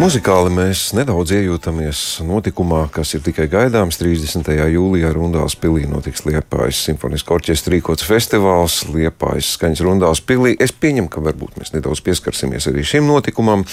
Muzikāli 0.00 0.48
mēs 0.48 0.94
nedaudz 0.96 1.34
iejūtamies 1.36 1.98
notikumā, 2.24 2.86
kas 2.94 3.10
ir 3.12 3.20
tikai 3.20 3.44
gaidāms. 3.52 3.98
30. 4.00 4.48
jūlijā 4.72 5.10
Rundāls 5.12 5.58
pilī 5.60 5.82
notiks 5.90 6.24
Liepājas 6.24 6.78
simfoniskā 6.86 7.34
orķestra 7.36 7.74
rīkots 7.74 8.06
festivāls 8.08 8.78
Liepājas 8.88 9.50
skaņas 9.58 9.82
Rundāls 9.84 10.22
pilī. 10.24 10.54
Es 10.56 10.72
pieņemu, 10.72 11.10
ka 11.12 11.20
varbūt 11.26 11.58
mēs 11.60 11.74
nedaudz 11.74 12.00
pieskarsimies 12.06 12.70
arī 12.70 12.86
šim 12.88 13.10
notikumam, 13.10 13.66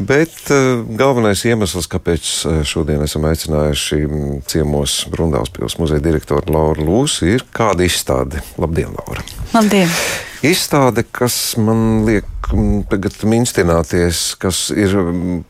bet 0.00 0.32
uh, 0.48 0.80
galvenais 0.96 1.44
iemesls, 1.44 1.90
kāpēc 1.92 2.32
eh, 2.48 2.62
šodien 2.64 3.04
esam 3.04 3.28
aicinājuši 3.28 4.00
ciemos 4.48 4.96
Rundāls 5.12 5.52
pils 5.52 5.76
muzeja 5.82 6.00
direktoru 6.08 6.56
Lauru 6.56 6.88
Lūsu, 6.88 7.28
ir 7.36 7.44
kāda 7.52 7.84
izstāde. 7.84 8.40
Labdien, 8.56 8.96
Laura! 8.96 9.28
Labdien! 9.52 9.92
Izstāde, 10.40 11.02
kas 11.04 11.34
man 11.60 12.06
liek 12.06 12.24
tagad 12.88 13.12
minstināties, 13.28 14.22
kas 14.40 14.70
ir 14.72 14.94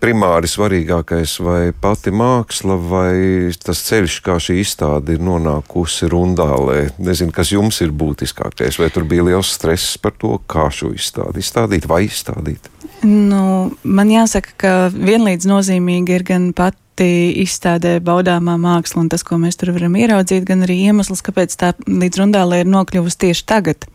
primāri 0.03 0.51
svarīgākais, 0.51 1.37
vai 1.47 1.71
pati 1.71 2.11
māksla, 2.11 2.75
vai 2.91 3.53
tas 3.63 3.85
ceļš, 3.87 4.17
kā 4.27 4.41
šī 4.43 4.59
izstāde 4.65 5.15
ir 5.15 5.23
nonākusi 5.23 6.11
rundālē. 6.11 6.81
Nezinu, 6.99 7.31
kas 7.37 7.55
jums 7.55 7.79
ir 7.87 7.95
būtiskākais, 7.95 8.81
vai 8.83 8.91
tur 8.91 9.07
bija 9.07 9.29
liels 9.31 9.55
stress 9.55 9.95
par 10.03 10.19
to, 10.19 10.35
kā 10.51 10.67
šo 10.75 10.91
izstādi 10.97 11.39
izstādīt 11.45 11.87
vai 11.87 12.03
izstādīt. 12.09 12.67
Nu, 13.07 13.71
man 13.87 14.11
jāsaka, 14.11 14.59
ka 14.59 14.75
vienlīdz 14.91 15.47
nozīmīgi 15.49 16.19
ir 16.19 16.27
gan 16.35 16.51
pat 16.51 16.77
izstādē 17.01 17.95
baudāmā 18.05 18.59
māksla 18.61 19.07
un 19.07 19.09
tas, 19.09 19.23
ko 19.25 19.39
mēs 19.41 19.57
tur 19.57 19.71
varam 19.79 19.95
ieraudzīt, 19.97 20.45
gan 20.51 20.67
arī 20.67 20.83
iemesls, 20.91 21.23
kāpēc 21.25 21.55
tā 21.57 21.73
līdz 21.87 22.25
rundālē 22.27 22.65
ir 22.65 22.75
nokļuvusi 22.75 23.23
tieši 23.29 23.47
tagad. 23.49 23.87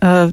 Uh, 0.00 0.30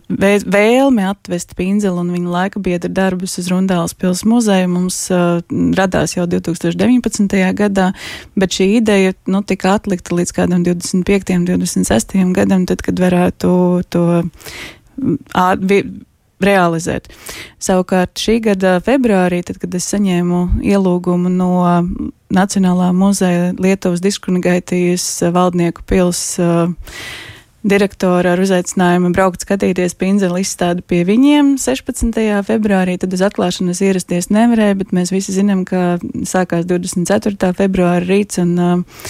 vēlme 0.47 1.09
atvest 1.09 1.49
pinzeli 1.59 1.99
un 1.99 2.13
viņa 2.13 2.29
laika 2.31 2.61
biedra 2.63 2.87
darbus 2.87 3.35
uz 3.41 3.49
Rundāles 3.51 3.91
pils 3.99 4.21
muzeju 4.23 4.69
mums 4.71 4.99
uh, 5.11 5.41
radās 5.75 6.15
jau 6.15 6.23
2019. 6.23 7.35
gadā, 7.57 7.89
bet 8.39 8.55
šī 8.55 8.69
ideja 8.77 9.11
nu, 9.27 9.41
tika 9.43 9.75
atlikta 9.75 10.15
līdz 10.15 10.31
kādam 10.39 10.63
25. 10.63 11.35
un 11.35 11.45
26. 11.51 12.15
gadam, 12.37 12.63
tad, 12.69 12.85
kad 12.85 13.03
varētu 13.03 13.51
to 13.91 14.05
ātri 15.35 15.83
realizēt. 16.39 17.11
Savukārt 17.59 18.15
šī 18.23 18.39
gada 18.47 18.77
februārī, 18.85 19.41
tad, 19.43 19.59
kad 19.59 19.75
es 19.75 19.91
saņēmu 19.91 20.61
ielūgumu 20.63 21.31
no 21.33 21.51
Nacionālā 22.33 22.93
muzeja 22.95 23.51
Lietuvas 23.59 23.99
diskronigaitijas 24.03 25.09
valdnieku 25.35 25.83
pils 25.87 26.21
uh, 26.39 26.71
direktora 27.65 28.35
ar 28.35 28.41
uzaicinājumu 28.41 29.11
braukt 29.15 29.43
skatīties 29.45 29.95
pinzeli 29.97 30.43
izstādi 30.43 30.83
pie 30.85 31.01
viņiem 31.07 31.55
16. 31.61 32.19
februārī. 32.47 32.97
Tad 33.01 33.15
uz 33.17 33.23
atklāšanas 33.25 33.81
ierasties 33.85 34.29
nevarēja, 34.33 34.77
bet 34.81 34.93
mēs 34.95 35.13
visi 35.13 35.35
zinām, 35.35 35.65
ka 35.67 35.97
sākās 36.27 36.67
24. 36.69 37.53
februāra 37.57 38.05
rīts 38.05 38.41
un 38.43 38.53
uh, 38.61 39.01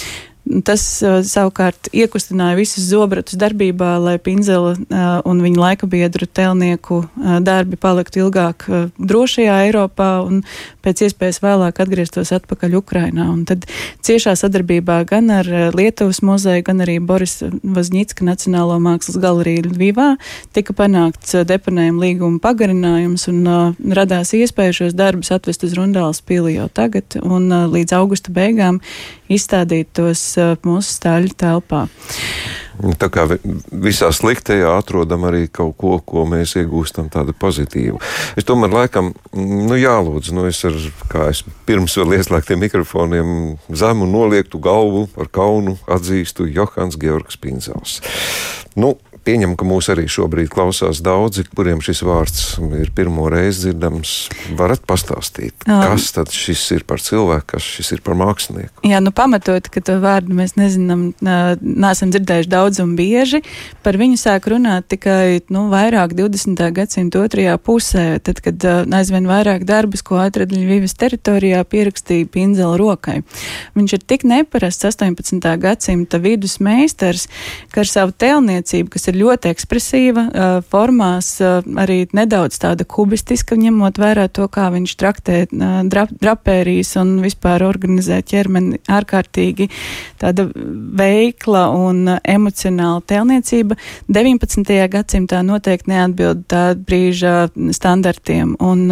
Tas 0.64 0.82
uh, 1.04 1.18
savukārt 1.26 1.90
iekustināja 1.92 2.56
visus 2.56 2.86
zobratus 2.88 3.36
darbībā, 3.40 3.96
lai 4.00 4.16
Pinzela 4.22 4.72
uh, 4.72 5.06
un 5.28 5.42
viņa 5.44 5.60
laika 5.60 5.88
biedru 5.90 6.24
telnieku 6.24 7.02
uh, 7.04 7.36
darbi 7.44 7.76
paliktu 7.80 8.22
ilgāk 8.22 8.64
drošajā 8.96 9.58
Eiropā 9.66 10.08
un 10.24 10.40
pēc 10.84 11.04
iespējas 11.08 11.42
vēlāk 11.44 11.82
atgrieztos 11.84 12.32
atpakaļ 12.36 12.78
Ukrainā. 12.80 13.28
Un 13.28 13.44
tad 13.48 13.66
ciešā 14.04 14.32
sadarbībā 14.38 15.02
gan 15.08 15.28
ar 15.34 15.48
Lietuvas 15.76 16.22
muzeju, 16.24 16.64
gan 16.64 16.80
arī 16.84 16.96
Boris 17.04 17.42
Vazņicka 17.44 18.24
Nacionālo 18.24 18.78
mākslas 18.82 19.20
galeriju 19.20 19.68
Ļvivā 19.68 20.08
tika 20.56 20.72
panākts 20.76 21.36
deponējuma 21.48 22.04
līguma 22.06 22.40
pagarinājums 22.42 23.28
un 23.32 23.44
uh, 23.44 23.92
radās 24.00 24.32
iespēja 24.38 24.80
šos 24.80 24.96
darbus 24.96 25.32
atvest 25.34 25.66
uz 25.68 25.76
Rundāls 25.76 26.22
pili 26.24 26.56
jau 26.56 26.70
tagad 26.72 27.18
un 27.20 27.50
uh, 27.52 27.68
līdz 27.68 27.98
augusta 28.00 28.32
beigām 28.32 28.80
izstādīt 29.28 29.92
tos 29.96 30.37
mūsu 30.66 30.94
stāļu 30.98 31.34
telpā. 31.38 31.86
Tā 32.98 33.08
kā 33.10 33.24
visā 33.26 34.12
sliktajā 34.14 34.70
atrodam 34.78 35.24
arī 35.26 35.48
kaut 35.50 35.74
ko, 35.80 35.96
ko 35.98 36.22
mēs 36.30 36.54
iegūstam 36.60 37.08
tādu 37.10 37.34
pozitīvu. 37.34 37.98
Es 38.38 38.46
tomēr 38.46 38.70
laikam, 38.70 39.10
nu 39.34 39.78
jālūdzu, 39.78 40.36
nu 40.36 40.46
es 40.46 40.62
ar, 40.68 40.76
kā 41.10 41.26
es 41.32 41.42
pirms 41.66 41.98
vēl 41.98 42.20
ieslēgtiem 42.20 42.62
mikrofoniem 42.62 43.32
zemu 43.74 44.06
noliektu 44.06 44.62
galvu 44.62 45.08
ar 45.18 45.30
kaunu 45.34 45.74
atzīstu 45.90 46.46
Johans 46.54 46.98
Georgs 47.02 47.40
Pinzels. 47.42 47.98
Nu, 48.78 48.94
pieņemu, 49.24 49.56
ka 49.58 49.66
mūs 49.68 49.90
arī 49.92 50.06
šobrīd 50.10 50.50
klausās 50.52 51.02
daudzi, 51.04 51.44
kuriem 51.56 51.82
šis 51.84 52.02
vārds 52.06 52.44
ir 52.80 52.92
pirmo 52.96 53.28
reizi 53.32 53.68
dzirdams. 53.68 54.14
Varat 54.58 54.84
pastāstīt, 54.88 55.54
um, 55.66 55.82
kas 55.84 56.10
tad 56.16 56.32
šis 56.34 56.62
ir 56.76 56.84
par 56.88 57.02
cilvēku, 57.02 57.54
kas 57.54 57.66
šis 57.78 57.92
ir 57.96 58.02
par 58.06 58.16
mākslinieku? 58.18 58.84
Jā, 58.88 59.00
nu 59.04 59.12
pamatot, 59.14 59.68
ka 59.72 59.82
to 59.84 59.98
vārdu 60.02 60.36
mēs 60.38 60.56
nezinām, 60.58 61.10
neesam 61.60 62.12
dzirdējuši 62.14 62.52
daudz 62.52 62.82
un 62.84 62.94
bieži. 62.98 63.42
Par 63.84 63.98
viņu 64.00 64.18
sāk 64.20 64.48
runāt 64.50 64.88
tikai 64.92 65.40
nu, 65.54 65.66
vairāk 65.72 66.14
20. 66.18 66.62
gadsimta 66.76 67.22
otrajā 67.22 67.56
pusē, 67.62 68.06
tad, 68.24 68.42
kad 68.44 68.64
aizvien 68.98 69.28
vairāk 69.28 69.66
darbus, 69.68 70.04
ko 70.06 70.20
atrada 70.22 70.56
Ļuvijas 70.56 70.96
teritorijā, 70.98 71.62
pierakstīja 71.68 72.28
Pinzela 72.32 72.78
rokai. 72.80 73.20
Viņš 73.78 73.96
ir 73.96 74.04
tik 74.08 74.24
neparasts 74.28 74.86
18. 74.88 75.42
gadsimta 75.62 76.20
vidus 76.22 76.58
meistars, 76.64 77.28
ka 77.72 77.82
ar 77.84 77.90
savu 77.90 78.14
tēlniecību, 78.18 78.90
kas 78.94 79.08
ir 79.10 79.17
ļoti 79.18 79.52
ekspresīva, 79.52 80.26
formās 80.70 81.30
arī 81.42 82.00
nedaudz 82.16 82.58
tāda 82.62 82.86
kubistiska, 82.88 83.58
ņemot 83.58 83.98
vērā 84.00 84.28
to, 84.32 84.46
kā 84.52 84.68
viņš 84.74 84.94
traktē 85.00 85.40
uh, 85.46 85.80
dra 85.88 86.06
drapērijas 86.10 86.94
un 87.00 87.18
vispār 87.24 87.64
organizē 87.66 88.20
ķermeni 88.26 88.80
ārkārtīgi 88.88 89.68
tāda 90.20 90.48
veikla 90.98 91.68
un 91.74 92.04
emocionāla 92.22 93.02
tēlniecība. 93.08 93.78
19. 94.08 94.74
gadsimtā 94.92 95.42
noteikti 95.46 95.92
neatbild 95.92 96.46
tā 96.50 96.64
brīža 96.78 97.48
standartiem. 97.76 98.56
Un, 98.60 98.86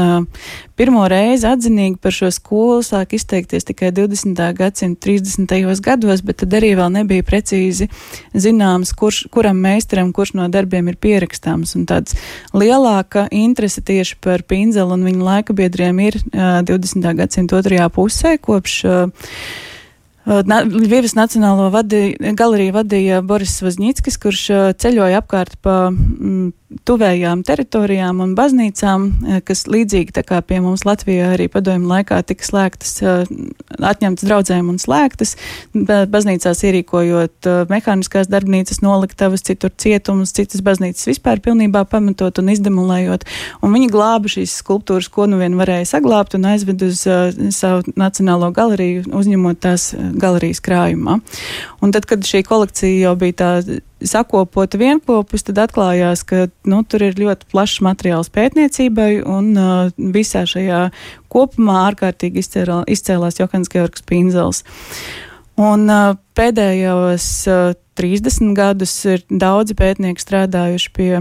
Pirmo 0.77 1.07
reizi 1.09 1.47
atzinīgi 1.49 1.97
par 2.05 2.13
šo 2.13 2.29
skolu 2.35 2.83
sāk 2.85 3.15
izteikties 3.17 3.65
tikai 3.65 3.89
20. 3.97 4.41
gadsimta 4.59 5.09
30. 5.09 5.55
gados, 5.81 6.21
bet 6.21 6.43
tad 6.43 6.57
arī 6.59 6.75
vēl 6.77 6.91
nebija 6.99 7.25
precīzi 7.25 7.89
zināms, 8.37 8.93
kurš, 8.97 9.23
kuram 9.33 9.57
meistaram 9.65 10.11
kurš 10.17 10.35
no 10.37 10.49
darbiem 10.53 10.91
ir 10.93 10.99
pierakstāms. 11.01 11.73
Un 11.79 11.87
tāds 11.89 12.19
lielāka 12.53 13.25
interese 13.33 13.81
tieši 13.81 14.19
par 14.21 14.45
Pinzelu 14.45 14.99
un 14.99 15.07
viņa 15.09 15.31
laika 15.31 15.57
biedriem 15.57 16.03
ir 16.11 16.21
uh, 16.21 16.61
20. 16.69 17.09
gadsimta 17.23 17.57
otrajā 17.57 17.89
pusē, 17.97 18.37
kopš 18.37 18.77
uh, 18.85 19.33
Ļuvijas 20.27 21.15
Nacionālo 21.15 21.69
vadi, 21.71 22.17
galeriju 22.19 22.73
vadīja 22.75 23.21
Boris 23.23 23.61
Vazņickis, 23.63 24.17
kurš 24.19 24.41
ceļoja 24.83 25.21
apkārt 25.23 25.55
pa 25.63 25.87
mm, 25.93 26.49
tuvējām 26.67 27.45
teritorijām 27.47 28.21
un 28.25 28.33
baznīcām, 28.39 29.07
kas 29.47 29.65
līdzīgi 29.71 30.17
tā 30.17 30.25
kā 30.27 30.41
pie 30.43 30.59
mums 30.65 30.83
Latvijā 30.87 31.29
arī 31.37 31.47
padomju 31.53 31.87
laikā 31.93 32.19
tika 32.27 32.47
slēgtas, 32.47 32.97
atņemtas 33.77 34.27
draudzēm 34.27 34.73
un 34.73 34.81
slēgtas, 34.83 35.37
baznīcās 36.11 36.65
ierīkojot 36.67 37.51
mehāniskās 37.71 38.31
darbnīcas, 38.33 38.83
noliktavas, 38.83 39.47
citur 39.47 39.71
cietumus, 39.79 40.35
citas 40.35 40.65
baznīcas 40.67 41.07
vispār 41.13 41.43
pilnībā 41.45 41.85
pamatot 41.91 42.43
un 42.43 42.51
izdemolējot. 42.57 43.29
Un 43.63 43.77
viņi 43.77 43.91
glāba 43.95 44.31
šīs 44.33 44.59
skulptūras, 44.65 45.11
ko 45.13 45.31
nu 45.31 45.39
vien 45.43 45.55
varēja 45.59 45.93
saglābt 45.95 46.35
un 46.35 46.51
aizved 46.51 46.83
uz 46.89 47.07
savu 47.55 47.95
nacionālo 47.95 48.51
galeriju, 48.57 49.07
uzņemot 49.15 49.63
tās 49.63 49.93
galerijas 49.95 50.65
krājumā. 50.67 51.21
Un 51.79 51.95
tad, 51.95 52.11
kad 52.11 52.27
šī 52.27 52.43
kolekcija 52.47 53.07
jau 53.07 53.15
bija 53.21 53.39
tā 53.39 53.53
sakopota 54.05 54.79
vienopus, 54.81 55.45
tad 55.47 55.61
atklājās, 55.65 56.25
ka 56.29 56.47
nu, 56.69 56.83
tur 56.85 57.07
ir 57.07 57.17
ļoti 57.21 57.49
plašs 57.53 57.81
materiāls 57.87 58.31
pētniecībai, 58.35 59.11
un 59.25 59.53
uh, 59.57 59.95
visā 59.97 60.45
šajā 60.49 60.87
kopumā 61.33 61.87
ārkārtīgi 61.91 62.43
izcēlā, 62.43 62.83
izcēlās 62.93 63.41
Johans 63.41 63.73
Georgs 63.73 64.05
Pinzels. 64.07 64.63
Un 65.57 65.89
uh, 65.89 66.15
pēdējos 66.37 67.29
uh, 67.49 67.77
30 67.97 68.53
gadus 68.57 68.93
ir 69.09 69.25
daudzi 69.31 69.77
pētnieki 69.79 70.21
strādājuši 70.21 70.93
pie 70.97 71.13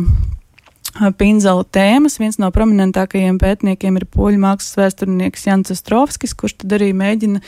Pinzela 0.95 1.65
tēmas. 1.75 2.15
Viens 2.21 2.38
no 2.39 2.47
prominentākajiem 2.56 3.36
pētniekiem 3.42 3.97
ir 4.00 4.06
poļu 4.07 4.39
mākslas 4.39 4.77
vēsturnieks 4.80 5.44
Jans 5.44 5.74
Ostrovskis, 5.74 6.33
kurš 6.38 6.56
tad 6.62 6.77
arī 6.77 6.92
mēģina 6.95 7.42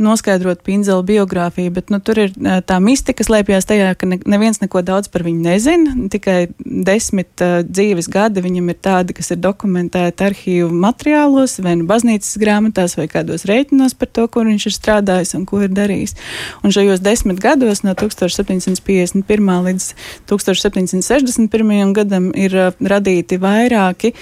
noskaidrot 0.00 0.62
Pinzela 0.64 1.04
biogrāfiju, 1.04 1.74
bet 1.76 1.92
nu, 1.92 2.00
tur 2.00 2.22
ir 2.22 2.32
tā 2.64 2.78
mistika 2.80 3.26
slēpjas 3.26 3.68
tajā, 3.68 3.90
ka 4.00 4.08
ne, 4.08 4.18
neviens 4.24 4.62
neko 4.62 4.80
daudz 4.86 5.10
par 5.12 5.26
viņu 5.26 5.44
nezina. 5.44 5.92
Tikai 6.12 6.38
desmit 6.64 7.44
uh, 7.44 7.60
dzīves 7.68 8.08
gadi 8.12 8.44
viņam 8.44 8.72
ir 8.72 8.80
tādi, 8.88 9.16
kas 9.16 9.34
ir 9.34 9.42
dokumentēti 9.44 10.24
arhīvu 10.24 10.70
materiālos, 10.72 11.58
vai 11.64 11.76
nu 11.80 11.88
baznīcas 11.90 12.38
grāmatās, 12.40 12.96
vai 12.96 13.08
kādos 13.12 13.44
rēķinos 13.50 13.98
par 14.00 14.12
to, 14.16 14.26
kur 14.32 14.48
viņš 14.48 14.68
ir 14.70 14.76
strādājis 14.78 15.36
un 15.36 15.44
ko 15.48 15.60
ir 15.66 15.76
darījis. 15.76 16.16
Un 16.64 16.72
šajos 16.72 17.04
desmit 17.04 17.42
gados, 17.44 17.84
no 17.84 17.92
1751. 17.92 19.52
līdz 19.68 19.90
1761. 20.32 21.94
gadam, 22.00 22.32
ir 22.32 22.56
uh, 22.56 22.72
radīti 22.94 23.38
vairāki 23.42 24.14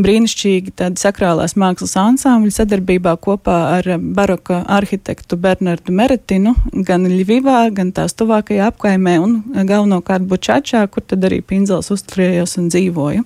brīnišķīgi 0.00 0.90
sakrālās 1.00 1.56
mākslas 1.60 1.96
ansambļi 2.00 2.54
sadarbībā 2.56 3.14
kopā 3.22 3.58
ar 3.76 3.92
baroka 4.00 4.62
arhitektu 4.70 5.38
Bernardu 5.40 5.94
Meretinu, 5.94 6.56
gan 6.72 7.06
Ļivivā, 7.10 7.62
gan 7.76 7.92
tās 7.96 8.16
tuvākajā 8.18 8.70
apkaimē 8.72 9.16
un 9.22 9.38
galvenokārt 9.68 10.26
Bučačā, 10.30 10.86
kur 10.90 11.06
tad 11.06 11.26
arī 11.28 11.42
Pinzels 11.44 11.90
uzturējās 11.94 12.58
un 12.60 12.70
dzīvoja. 12.72 13.24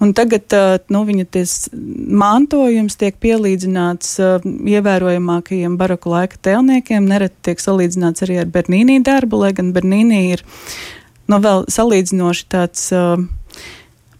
Un 0.00 0.14
tagad 0.16 0.54
nu, 0.88 1.02
viņa 1.04 1.26
mantojums 2.22 2.96
tiek 2.96 3.18
pielīdzināts 3.20 4.14
ievērojamākajiem 4.46 5.74
baroku 5.80 6.14
laika 6.14 6.40
tēlniekiem. 6.48 7.04
Nereti 7.10 7.50
tiek 7.50 7.60
salīdzināts 7.60 8.24
arī 8.24 8.38
ar 8.40 8.48
Bernīnī 8.48 8.96
darbu, 9.04 9.42
lai 9.44 9.52
gan 9.58 9.74
Bernīnī 9.76 10.22
ir 10.38 10.44
nu, 11.28 11.36
vēl 11.36 11.68
salīdzinoši 11.68 12.48
tāds. 12.48 12.88
Uh, 12.96 13.28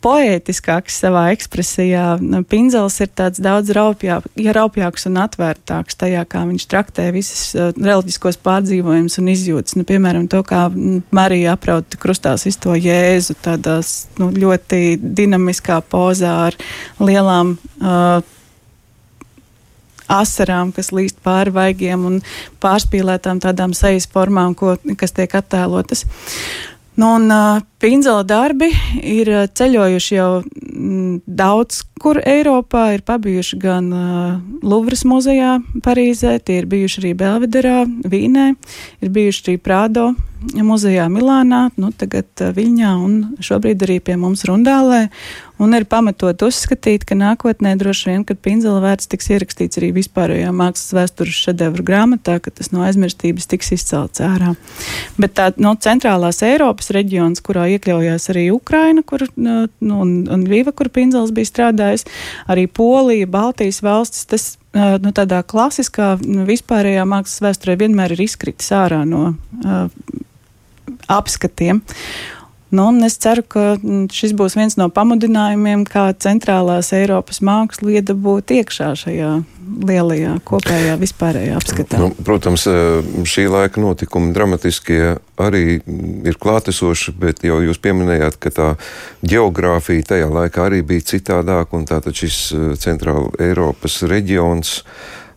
poētiskāks 0.04 0.96
savā 1.02 1.26
ekspresijā. 1.34 2.04
Pinzels 2.50 2.96
ir 3.04 3.10
tāds 3.16 3.42
daudz 3.42 3.72
raupjāk, 3.76 4.26
ja 4.40 4.54
raupjāks 4.56 5.06
un 5.10 5.20
atvērtāks 5.22 5.98
tajā, 6.00 6.24
kā 6.30 6.44
viņš 6.48 6.66
traktē 6.70 7.10
visas 7.14 7.44
uh, 7.54 7.70
reliģiskos 7.76 8.40
pārdzīvojumus 8.44 9.20
un 9.20 9.30
izjūtas. 9.34 9.76
Nu, 9.78 9.86
piemēram, 9.88 10.26
to, 10.32 10.42
kā 10.46 10.66
Marija 11.14 11.54
aprauta 11.56 12.00
krustās 12.00 12.46
izto 12.48 12.74
Jēzu 12.78 13.36
tādās 13.44 13.94
nu, 14.20 14.32
ļoti 14.32 14.98
dinamiskā 15.00 15.80
pozā 15.92 16.34
ar 16.48 16.60
lielām. 17.02 17.56
Uh, 17.80 18.20
asarām, 20.10 20.72
kas 20.74 20.90
līst 20.90 21.20
pāri 21.22 21.52
vaigiem 21.54 22.02
un 22.08 22.18
pārspīlētām 22.62 23.38
tādām 23.44 23.74
sejas 23.78 24.08
formām, 24.10 24.56
ko, 24.58 24.74
kas 24.98 25.14
tiek 25.14 25.36
attēlotas. 25.38 26.02
Nu, 26.98 27.14
un 27.16 27.30
uh, 27.30 27.62
Pinzela 27.80 28.20
darbi 28.28 28.68
ir 29.00 29.30
ceļojuši 29.56 30.16
jau 30.18 30.32
mm, 30.44 31.22
daudz 31.24 31.80
kur 32.00 32.20
Eiropā, 32.24 32.90
ir 32.96 33.04
pabijuši 33.04 33.58
gan 33.60 33.90
uh, 33.92 34.38
Luvras 34.64 35.04
muzejā 35.08 35.58
Parīzē, 35.84 36.38
tie 36.44 36.60
ir 36.62 36.68
bijuši 36.70 37.02
arī 37.02 37.12
Belvederā, 37.20 37.84
Vīnē, 37.84 38.50
ir 39.04 39.12
bijuši 39.12 39.46
arī 39.46 39.56
Prādo 39.60 40.10
muzejā 40.40 41.04
Milānā, 41.12 41.66
nu 41.76 41.92
tagad 41.92 42.28
uh, 42.40 42.54
Viļņā 42.56 42.94
un 43.04 43.16
šobrīd 43.44 43.84
arī 43.84 44.00
pie 44.04 44.16
mums 44.20 44.46
Rundālē. 44.48 45.06
Un 45.60 45.76
ir 45.76 45.84
pamatot 45.84 46.40
uzskatīt, 46.46 47.04
ka 47.04 47.12
nākotnē 47.20 47.74
droši 47.76 48.08
vien, 48.08 48.22
kad 48.24 48.38
Pinzela 48.40 48.80
vērts 48.80 49.10
tiks 49.12 49.28
ierakstīts 49.28 49.76
arī 49.76 49.90
vispārējā 49.98 50.54
mākslas 50.56 50.94
vēstures 50.96 51.36
šedevru 51.36 51.84
grāmatā, 51.84 52.38
ka 52.40 52.48
tas 52.48 52.72
no 52.72 52.80
aizmirstības 52.86 53.50
tiks 53.50 53.74
izcelts 53.76 54.24
ārā. 54.24 54.54
Bet 55.20 55.36
tā 55.36 55.50
no 55.60 55.74
centrālās 55.76 56.40
Eiropas 56.48 56.88
reģions, 56.96 57.44
kurā 57.44 57.66
iekļaujās 57.76 58.30
arī 58.32 58.46
Ukraina, 58.54 59.04
kur, 59.06 59.24
nu, 59.36 59.58
un, 59.80 60.14
un 60.30 60.46
Līva, 60.50 60.74
kur 60.76 60.90
Pinzels 60.92 61.34
bija 61.36 61.50
strādājis, 61.50 62.06
arī 62.50 62.66
Polija, 62.66 63.28
Baltijas 63.30 63.82
valstis, 63.84 64.26
tas 64.30 64.48
nu, 64.74 65.12
tādā 65.16 65.42
klasiskā 65.46 66.14
nu, 66.22 66.44
vispārējā 66.48 67.06
mākslas 67.08 67.42
vēsturē 67.44 67.78
vienmēr 67.80 68.14
ir 68.14 68.26
izkritis 68.26 68.70
ārā 68.76 69.02
no 69.08 69.32
uh, 69.32 69.88
apskatiem. 71.10 71.82
Nu, 72.70 72.86
es 73.04 73.16
ceru, 73.18 73.42
ka 73.42 73.62
mm, 73.76 74.06
šis 74.14 74.34
būs 74.38 74.54
viens 74.54 74.76
no 74.78 74.86
pamudinājumiem, 74.94 75.82
kā 75.90 76.10
centrālās 76.14 76.92
Eiropas 76.94 77.40
mākslu 77.42 77.96
iedabūt 77.98 78.54
iekšā 78.60 78.92
šajā 79.00 79.30
lielajā 79.90 80.36
kopējā 80.46 80.94
vispārējā 81.00 81.56
apskatā. 81.58 81.98
Nu, 82.02 82.10
protams, 82.26 82.66
eh, 82.70 83.02
šī 83.26 83.48
laika 83.50 83.82
notikumi 83.82 84.34
dramatiskie 84.36 85.18
arī 85.40 85.80
ir 86.26 86.38
klātesoši, 86.38 87.14
bet 87.18 87.42
jau 87.46 87.58
jūs 87.64 87.80
pieminējāt, 87.82 88.38
ka 88.38 88.54
tā 88.54 88.68
geogrāfija 89.26 90.12
tajā 90.14 90.30
laikā 90.30 90.68
arī 90.70 90.82
bija 90.86 91.08
citādāka, 91.14 91.74
un 91.74 91.88
tātad 91.90 92.14
šis 92.14 92.38
eh, 92.52 92.68
centrāla 92.78 93.32
Eiropas 93.42 94.02
reģions, 94.06 94.82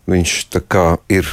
viņš 0.10 0.38
tā 0.54 0.62
kā 0.62 0.88
ir 1.10 1.26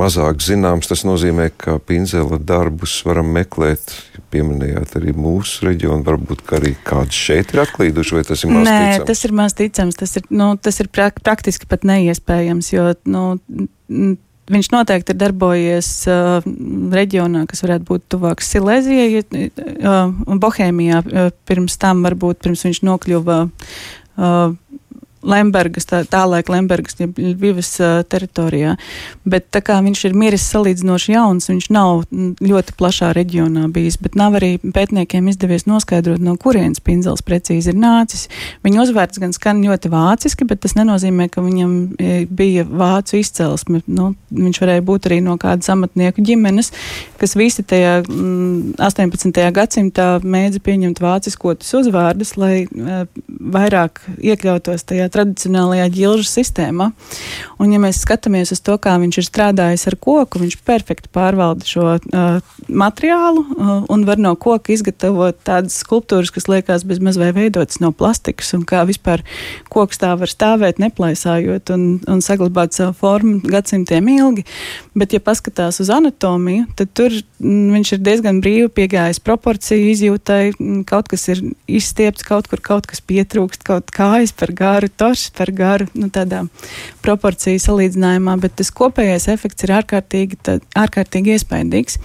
mazāk 0.00 0.40
zināms. 0.44 0.88
Tas 0.90 1.04
nozīmē, 1.06 1.50
ka 1.60 1.78
pinzela 1.84 2.38
darbus 2.38 3.00
varam 3.06 3.30
meklēt. 3.34 3.92
Pieminējāt 4.30 4.94
arī 5.00 5.12
mūsu 5.16 5.66
reģionu, 5.66 6.04
varbūt 6.06 6.44
arī 6.54 6.76
kāds 6.86 7.16
šeit 7.18 7.50
ir 7.54 7.64
atklīduši, 7.64 8.14
vai 8.14 8.24
tas 8.28 8.44
ir 8.44 8.52
maz 8.54 8.68
Nē, 8.68 8.78
ticams? 8.78 9.06
tas 9.10 9.24
ir 9.26 9.34
maz 9.34 9.56
ticams. 9.58 9.98
Tas 9.98 10.16
ir, 10.20 10.26
nu, 10.30 10.52
tas 10.62 10.80
ir 10.82 10.90
pra 10.92 11.08
praktiski 11.10 11.66
pat 11.70 11.86
neiespējams, 11.88 12.70
jo 12.70 12.84
nu, 13.10 13.24
viņš 14.50 14.70
noteikti 14.74 15.14
ir 15.14 15.20
darbojies 15.20 15.90
uh, 16.10 16.46
reģionā, 16.94 17.44
kas 17.50 17.64
varētu 17.66 17.88
būt 17.90 18.06
tuvāks 18.14 18.50
Silēzijai, 18.54 19.22
uh, 19.22 20.14
un 20.26 20.42
Bohēmijā 20.42 21.02
uh, 21.02 21.30
pirms 21.50 21.78
tam, 21.82 22.04
varbūt 22.06 22.42
pirms 22.46 22.66
viņš 22.68 22.82
nokļuva. 22.86 23.40
Uh, 24.20 24.54
Lembergas, 25.22 25.86
tā, 25.88 26.02
tālaik 26.08 26.48
Lembergas, 26.52 26.96
ja 27.00 27.08
Ļuvijas 27.10 27.72
uh, 27.82 27.96
teritorijā. 28.08 28.76
Bet 29.28 29.50
tā 29.52 29.60
kā 29.64 29.76
viņš 29.84 30.04
ir 30.08 30.16
miris 30.16 30.46
salīdzinoši 30.48 31.12
jauns, 31.12 31.50
viņš 31.50 31.68
nav 31.74 32.06
ļoti 32.10 32.76
plašā 32.78 33.10
reģionā 33.16 33.66
bijis, 33.72 33.98
bet 34.00 34.16
nav 34.18 34.38
arī 34.40 34.54
pētniekiem 34.62 35.28
izdevies 35.30 35.66
noskaidrot, 35.68 36.22
no 36.24 36.36
kurienes 36.40 36.80
pinzels 36.84 37.24
precīzi 37.26 37.74
ir 37.74 37.80
nācis. 37.80 38.28
Viņa 38.64 38.84
uzvārds 38.86 39.20
gan 39.20 39.34
skan 39.36 39.60
ļoti 39.64 39.92
vāciski, 39.92 40.48
bet 40.48 40.62
tas 40.64 40.76
nenozīmē, 40.78 41.28
ka 41.32 41.44
viņam 41.44 41.76
bija 42.30 42.64
vācu 42.64 43.20
izcelsme. 43.20 43.82
Nu, 43.90 44.14
viņš 44.32 44.62
varēja 44.62 44.86
būt 44.86 45.10
arī 45.10 45.20
no 45.24 45.36
kādas 45.40 45.68
amatnieku 45.72 46.24
ģimenes, 46.24 46.72
kas 47.20 47.36
visi 47.36 47.64
tajā 47.66 48.00
mm, 48.06 48.78
18. 48.80 49.44
gadsimtā 49.56 50.08
mēdza 50.24 50.62
pieņemt 50.64 51.02
vāciskotus 51.04 51.76
uzvārdus, 51.80 52.34
lai 52.40 52.64
uh, 52.64 53.04
vairāk 53.28 54.02
iekļautos 54.16 54.88
tajā 54.88 55.09
tradicionālajā 55.12 55.88
ģilžu 55.94 56.26
sistēmā. 56.30 56.90
Un, 57.60 57.74
ja 57.74 57.80
mēs 57.82 58.02
skatāmies 58.04 58.54
uz 58.54 58.62
to, 58.64 58.76
kā 58.80 58.96
viņš 59.02 59.20
ir 59.20 59.26
strādājis 59.26 59.86
ar 59.90 59.96
koku, 60.00 60.40
viņš 60.42 60.58
perfekti 60.66 61.10
pārvalda 61.12 61.66
šo 61.68 61.86
uh, 61.98 62.56
materiālu 62.68 63.44
uh, 63.44 63.72
un 63.92 64.06
var 64.08 64.20
no 64.22 64.34
koka 64.40 64.72
izgatavot 64.74 65.38
tādas 65.46 65.78
skulptūras, 65.82 66.32
kas 66.34 66.48
liekas 66.50 66.86
bezmaz 66.88 67.18
vai 67.20 67.32
veidotas 67.36 67.80
no 67.82 67.92
plastikas, 67.92 68.54
un 68.56 68.64
kā 68.68 68.82
vispār 68.88 69.24
koks 69.72 70.00
tā 70.00 70.14
var 70.18 70.30
stāvēt, 70.30 70.80
neplaisājot 70.82 71.72
un, 71.74 71.86
un 72.10 72.24
saglabāt 72.24 72.76
savu 72.76 72.94
formu 73.00 73.40
gadsimtiem 73.50 74.08
ilgi. 74.14 74.46
Bet, 74.96 75.14
ja 75.14 75.22
paskatās 75.22 75.80
uz 75.82 75.90
anatomiju, 75.92 76.66
tad 76.78 76.92
tur 76.96 77.12
mm, 77.12 77.70
viņš 77.76 77.94
ir 77.96 78.02
diezgan 78.04 78.40
brīvi 78.44 78.70
piegājis 78.80 79.22
proporciju 79.24 79.90
izjūtai, 79.92 80.42
mm, 80.56 80.82
kaut 80.88 81.10
kas 81.12 81.28
ir 81.32 81.42
izstiepts, 81.70 82.26
kaut 82.26 82.48
kur 82.50 82.62
kaut 82.64 82.88
kas 82.90 83.02
pietrūkst, 83.04 83.64
kaut 83.66 83.92
kājas 83.94 84.34
par 84.36 84.54
garu, 84.56 84.90
toršs 85.00 85.32
par 85.36 85.52
garu, 85.56 85.88
nu, 85.96 86.10
tādā 86.12 86.44
proporciju 87.04 87.60
salīdzinājumā, 87.62 88.36
bet 88.44 88.58
tas 88.60 88.72
kopējais 88.76 89.30
efekts 89.32 89.66
ir 89.66 89.74
ārkārtīgi, 89.80 90.40
tā, 90.46 90.58
ārkārtīgi 90.78 91.36
iespaidīgs. 91.36 92.00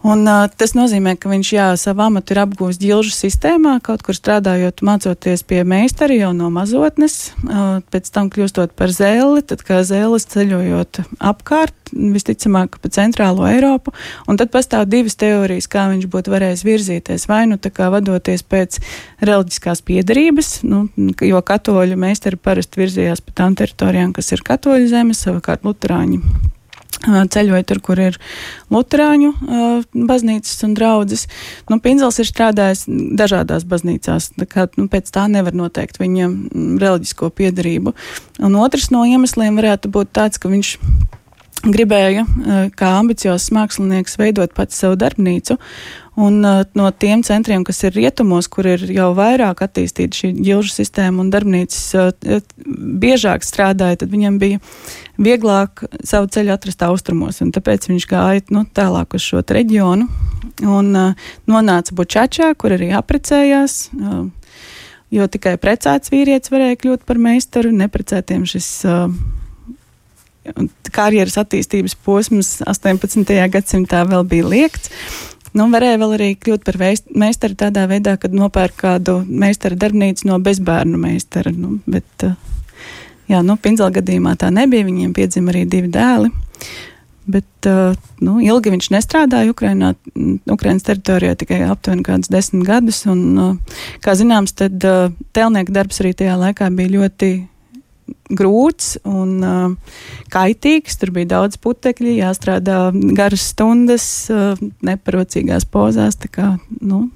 Un, 0.00 0.22
uh, 0.24 0.46
tas 0.56 0.72
nozīmē, 0.72 1.12
ka 1.20 1.28
viņš 1.28 1.48
jā, 1.52 1.64
savu 1.76 2.06
amatu 2.06 2.32
ir 2.32 2.38
apgūlis 2.40 2.78
ģilžu 2.80 3.12
sistēmā, 3.12 3.74
kaut 3.84 4.00
kur 4.06 4.16
strādājot, 4.16 4.80
mācoties 4.86 5.42
pie 5.44 5.58
meistara 5.68 6.14
jau 6.16 6.30
no 6.32 6.48
mazotnes, 6.54 7.34
uh, 7.44 7.82
pēc 7.92 8.08
tam 8.14 8.30
kļūstot 8.32 8.72
par 8.78 8.94
zēli, 8.96 9.42
tad 9.44 9.60
kā 9.66 9.82
zēlis 9.84 10.24
ceļojot 10.32 11.02
apkārt, 11.20 11.76
visticamāk 11.92 12.78
pa 12.80 12.92
centrālo 12.96 13.44
Eiropu, 13.50 13.92
un 14.24 14.40
tad 14.40 14.48
pastāv 14.54 14.86
divas 14.88 15.18
teorijas, 15.20 15.68
kā 15.68 15.84
viņš 15.90 16.06
būtu 16.08 16.32
varējis 16.32 16.64
virzīties, 16.64 17.26
vai 17.28 17.42
nu 17.50 17.58
tā 17.60 17.68
kā 17.74 17.90
vadoties 17.92 18.40
pēc 18.40 18.78
reliģiskās 19.20 19.84
piedarības, 19.84 20.54
nu, 20.64 20.86
jo 21.28 21.42
katoļu 21.44 22.00
meistari 22.00 22.40
parasti 22.40 22.80
virzījās 22.80 23.20
pa 23.26 23.36
tām 23.42 23.58
teritorijām, 23.60 24.16
kas 24.16 24.32
ir 24.32 24.46
katoļu 24.48 24.88
zemes, 24.94 25.20
savukārt 25.26 25.68
luterāņi 25.68 26.22
ceļoja 27.00 27.64
tur, 27.68 27.80
kur 27.84 28.00
ir 28.02 28.18
Lutāņu 28.70 29.30
baznīcas 29.94 30.64
un 30.66 30.74
draugas. 30.76 31.26
Nu, 31.70 31.80
Pinzels 31.82 32.20
ir 32.20 32.28
strādājis 32.28 32.84
dažādās 32.88 33.64
baznīcās, 33.68 34.32
kā 34.50 34.66
nu, 34.76 34.88
pēc 34.90 35.10
tā 35.14 35.26
nevar 35.30 35.56
noteikt 35.56 36.00
viņa 36.02 36.28
reliģisko 36.82 37.30
piedarību. 37.30 37.94
Un 38.44 38.58
otrs 38.60 38.90
no 38.94 39.06
iemesliem 39.08 39.56
varētu 39.60 39.92
būt 39.92 40.12
tāds, 40.16 40.40
ka 40.42 40.52
viņš 40.52 40.76
gribēja, 41.68 42.24
kā 42.76 42.94
ambiciozs 42.98 43.50
mākslinieks, 43.52 44.16
veidot 44.20 44.54
pats 44.56 44.80
savu 44.80 44.96
darbnīcu. 45.00 45.58
Un 46.20 46.42
uh, 46.44 46.62
no 46.76 46.90
tiem 46.92 47.22
centriem, 47.24 47.62
kas 47.64 47.78
ir 47.86 47.94
rietumos, 47.96 48.48
kur 48.52 48.66
ir 48.68 48.82
jau 48.92 49.10
vairāk 49.16 49.62
attīstīta 49.64 50.18
šī 50.18 50.32
ģilžu 50.36 50.74
sistēma 50.74 51.22
un 51.22 51.30
darbnīcas 51.32 51.84
uh, 51.96 52.40
biežāk 53.00 53.46
strādāja, 53.46 54.02
tad 54.02 54.12
viņam 54.12 54.36
bija 54.42 54.60
vieglāk 55.20 55.86
savu 56.04 56.28
ceļu 56.34 56.52
atrast 56.52 56.84
austrumos. 56.84 57.40
Tāpēc 57.40 57.88
viņš 57.88 58.08
gāja 58.10 58.44
nu, 58.52 58.66
tālāk 58.76 59.16
uz 59.16 59.24
šo 59.30 59.40
reģionu 59.46 60.10
un 60.68 60.92
uh, 60.98 61.32
nonāca 61.48 61.96
Bučačā, 61.96 62.52
kur 62.58 62.76
arī 62.76 62.92
aprecējās. 62.98 63.80
Uh, 63.96 64.28
jo 65.14 65.26
tikai 65.26 65.56
precēts 65.62 66.12
vīrietis 66.12 66.52
varēja 66.52 66.78
kļūt 66.84 67.06
par 67.08 67.22
meistaru, 67.22 67.72
neprecētiem 67.80 68.44
šis. 68.50 68.72
Uh, 68.88 69.14
karjeras 70.90 71.36
attīstības 71.38 71.94
posms 72.04 72.56
18. 72.66 73.36
gadsimtā 73.52 74.00
vēl 74.08 74.24
bija 74.26 74.48
liekts. 74.48 74.90
Nu, 75.50 75.66
varēja 75.72 75.98
vēl 75.98 76.12
arī 76.14 76.28
kļūt 76.38 76.62
par 76.66 76.76
meistaru 76.78 77.56
tādā 77.58 77.86
veidā, 77.90 78.14
kad 78.22 78.34
nopērk 78.36 78.76
kādu 78.84 79.16
meistara 79.26 79.78
darbnīcu 79.78 80.28
no 80.30 80.38
bezbērnu 80.42 81.00
meistara. 81.00 81.50
Nu, 81.50 81.80
bet, 81.90 82.06
uh, 82.26 82.36
jā, 83.30 83.42
nu, 83.46 83.58
Pinzela 83.58 83.90
gadījumā 83.96 84.36
tā 84.38 84.52
nebija. 84.54 84.86
Viņiem 84.86 85.16
piedzima 85.16 85.50
arī 85.50 85.64
divi 85.66 85.90
dēli. 85.90 86.30
Bet 87.30 87.66
uh, 87.66 87.98
nu, 88.22 88.38
ilgi 88.42 88.72
viņš 88.76 88.90
nestrādāja 88.94 89.50
Ukrainā, 89.50 89.92
Ukrainas 90.50 90.86
teritorijā 90.86 91.34
tikai 91.42 91.64
aptuveni 91.66 92.06
kādus 92.06 92.30
desmit 92.30 92.68
gadus. 92.70 93.02
Un, 93.10 93.26
uh, 93.34 93.82
kā 94.06 94.14
zināms, 94.18 94.54
tad 94.54 94.78
telnieka 95.34 95.74
darbs 95.74 95.98
arī 96.04 96.14
tajā 96.14 96.38
laikā 96.38 96.70
bija 96.78 96.94
ļoti 96.94 97.32
grūts 98.30 98.94
un 99.08 99.36
uh, 99.44 99.94
kaitīgs. 100.32 100.98
Tur 101.00 101.12
bija 101.16 101.32
daudz 101.36 101.60
putekļi, 101.62 102.18
jāstrādā 102.20 102.82
garas 103.18 103.50
stundas, 103.52 104.06
uh, 104.32 104.60
neparocīgās 104.86 105.66
pozās. 105.70 106.18
Kā, 106.30 106.54
nu, 106.80 107.06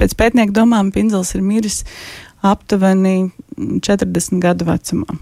pēc 0.00 0.16
pētnieku 0.18 0.56
domām 0.56 0.92
Pinzels 0.94 1.34
ir 1.36 1.44
miris 1.44 1.82
aptuveni 2.44 3.30
40 3.56 4.42
gadu 4.42 4.68
vecumā. 4.68 5.20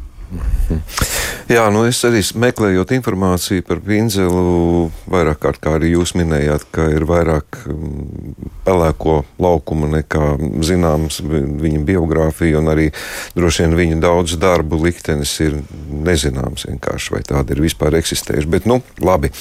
Jā, 1.52 1.66
nu 1.74 1.82
es 1.88 1.98
arī 2.06 2.22
meklējot 2.38 2.94
informāciju 2.96 3.64
par 3.66 3.80
Pinzelu, 3.84 4.86
vairāk 5.10 5.40
kārt, 5.42 5.60
kā 5.62 5.74
arī 5.76 5.92
jūs 5.92 6.14
minējāt, 6.16 6.64
ka 6.72 6.86
ir 6.94 7.04
vairāk 7.08 7.58
mm, 7.66 8.36
pelēko 8.66 9.18
laukumu 9.42 9.90
nekā 9.96 10.36
zināms 10.64 11.20
viņa 11.24 11.82
biogrāfija, 11.88 12.60
un 12.62 12.72
arī 12.72 12.88
droši 13.36 13.66
vien 13.66 13.76
viņa 13.82 14.00
daudz 14.04 14.38
darbu 14.40 14.80
liktenis 14.84 15.34
ir 15.44 15.58
nezināms 15.92 16.68
vienkārši, 16.70 17.16
vai 17.16 17.24
tāda 17.26 17.56
ir 17.56 17.64
vispār 17.66 17.98
eksistējuši. 18.00 18.52
Bet, 18.54 18.70
nu, 18.70 18.80
labi. 19.02 19.32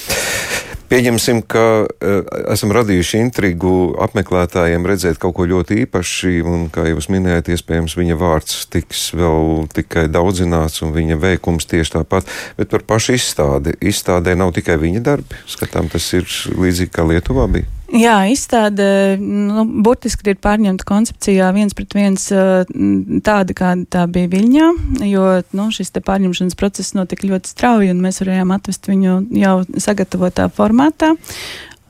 Pieņemsim, 0.92 1.38
ka 1.48 1.62
uh, 1.88 2.18
esam 2.52 2.74
radījuši 2.76 3.22
intrigu 3.22 3.94
apmeklētājiem 4.04 4.84
redzēt 4.84 5.16
kaut 5.22 5.38
ko 5.38 5.46
ļoti 5.48 5.78
īpaši, 5.86 6.34
un, 6.44 6.66
kā 6.74 6.84
jūs 6.90 7.08
minējāt, 7.08 7.48
iespējams, 7.54 7.96
viņa 7.96 8.18
vārds 8.20 8.66
tiks 8.68 9.06
vēl 9.16 9.70
tikai 9.72 10.04
daudzināts, 10.12 10.82
un 10.84 10.92
viņa 10.92 11.16
veikums 11.22 11.64
tieši 11.70 11.96
tāpat. 11.96 12.28
Bet 12.60 12.68
par 12.74 12.84
pašu 12.84 13.16
izstādi. 13.16 13.72
Izstādē 13.80 14.36
nav 14.36 14.52
tikai 14.52 14.76
viņa 14.84 15.00
darbi. 15.08 15.40
Skatām, 15.48 15.88
tas 15.88 16.12
ir 16.12 16.28
līdzīgi 16.52 16.92
kā 16.92 17.08
Lietuvā 17.08 17.48
bija. 17.56 17.81
Jā, 17.92 18.14
izstāde 18.32 18.84
nu, 19.20 19.66
burtiski 19.84 20.32
ir 20.32 20.38
pārņemta 20.40 20.86
koncepcijā 20.88 21.50
viens 21.52 21.76
pret 21.76 21.92
viens 21.92 22.24
tāda, 22.32 23.56
kāda 23.58 23.84
tā 23.92 24.06
bija 24.08 24.30
Viļņā, 24.32 24.68
jo 25.10 25.26
nu, 25.52 25.66
šis 25.76 25.92
te 25.92 26.00
pārņemšanas 26.04 26.56
process 26.56 26.96
notika 26.96 27.28
ļoti 27.28 27.52
strauji, 27.52 27.90
un 27.92 28.00
mēs 28.00 28.22
varējām 28.22 28.54
atvest 28.56 28.88
viņu 28.88 29.18
jau 29.42 29.56
sagatavotā 29.76 30.48
formātā. 30.56 31.12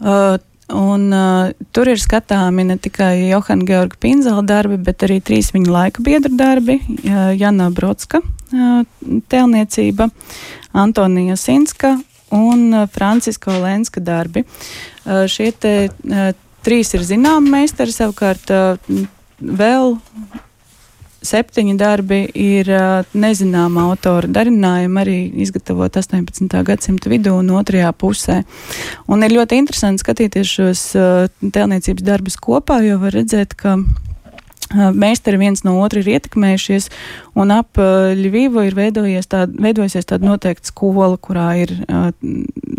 Uh, 0.03 0.41
Un, 0.73 1.11
uh, 1.13 1.51
tur 1.75 1.91
ir 1.93 2.01
skatāmi 2.01 2.65
ne 2.65 2.79
tikai 2.81 3.29
Johana 3.29 3.67
Georga 3.69 3.99
Pinzela 4.01 4.41
darbi, 4.47 4.79
bet 4.81 5.03
arī 5.05 5.19
trīs 5.21 5.51
viņa 5.53 5.69
laika 5.69 6.05
biedru 6.05 6.33
darbi 6.39 6.79
uh,- 6.81 7.33
Jana 7.43 7.69
Brodska 7.75 8.23
uh, 8.23 8.81
tēlniecība, 9.29 10.09
Antonija 10.73 11.37
Sinska 11.37 11.99
un 12.33 12.73
uh, 12.73 12.87
Francisko 12.91 13.55
Lenska 13.63 14.01
darbi. 14.01 14.45
Uh, 15.05 15.25
šie 15.31 15.51
te 15.53 15.75
uh, 15.89 16.33
trīs 16.63 16.95
ir 16.97 17.05
zināmi 17.07 17.51
meistari, 17.57 17.93
savukārt 17.95 18.51
vēl 19.43 19.97
septiņi 21.23 21.75
darbi 21.79 22.21
ir 22.39 22.69
nezināma 23.15 23.89
autora 23.91 24.31
darinājumi, 24.31 25.01
arī 25.03 25.17
izgatavot 25.43 25.99
18. 25.99 26.47
gadsimta 26.67 27.11
vidū 27.11 27.35
un 27.39 27.51
otrajā 27.59 27.91
pusē. 27.99 28.41
Un 29.11 29.27
ir 29.27 29.35
ļoti 29.35 29.59
interesanti 29.63 30.03
skatīties 30.03 30.55
šos 30.55 30.85
tēlniecības 31.43 32.07
darbus 32.07 32.39
kopā, 32.43 32.81
jo 32.87 32.99
var 33.03 33.15
redzēt, 33.19 33.55
ka 33.59 33.77
meistari 34.95 35.39
viens 35.41 35.65
no 35.67 35.77
otra 35.83 36.03
ir 36.03 36.11
ietekmējušies, 36.17 36.89
un 37.39 37.53
ap 37.55 37.79
Ļuvīvu 37.79 38.67
ir 38.69 38.77
tād, 39.29 39.55
veidojusies 39.63 40.09
tāda 40.09 40.29
noteikta 40.29 40.73
skola, 40.73 41.17
kurā 41.21 41.49
ir 41.63 41.75
uh, 41.87 42.11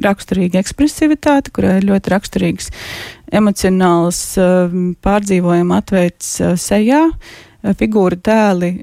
raksturīga 0.03 0.61
ekspresivitāte, 0.61 1.53
kurā 1.53 1.77
ir 1.79 1.89
ļoti 1.89 2.13
raksturīgs 2.13 2.69
emocionāls 3.33 4.21
uh, 4.41 4.77
pārdzīvojuma 5.05 5.81
atveids 5.83 6.35
uh, 6.41 6.53
sejā. 6.59 7.07
Figūra 7.63 8.17
tēli 8.19 8.73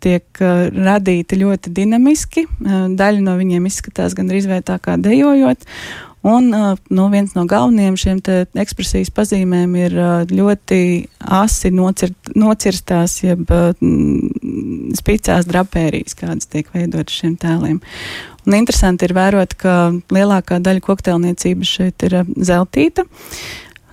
tiek 0.00 0.38
radīti 0.72 1.36
ļoti 1.36 1.68
dinamiski. 1.76 2.46
Daļa 2.96 3.20
no 3.20 3.34
viņiem 3.36 3.66
izskatās 3.68 4.14
gandrīz 4.16 4.46
vai 4.48 4.62
tā 4.64 4.78
kā 4.80 4.94
dejojot. 4.96 5.66
Un 6.22 6.50
nu, 6.52 7.04
viens 7.08 7.32
no 7.32 7.46
galvenajiem 7.48 7.94
šiem 7.96 8.18
ekspresijas 8.60 9.08
pazīmēm 9.16 9.76
ir 9.80 9.94
ļoti 10.28 10.80
asi 11.24 11.70
nocirt, 11.72 12.34
nocirstās, 12.36 13.14
jeb 13.24 13.48
spicās 15.00 15.48
drapērijas, 15.48 16.18
kādas 16.18 16.50
tiek 16.52 16.68
veidotas 16.74 17.16
šiem 17.22 17.38
tēliem. 17.40 17.80
Un 18.44 18.56
interesanti 18.56 19.08
ir 19.08 19.16
vērot, 19.16 19.56
ka 19.60 19.74
lielākā 20.12 20.60
daļa 20.60 20.84
koktelniecības 20.84 21.74
šeit 21.78 22.04
ir 22.08 22.20
zeltīta. 22.36 23.06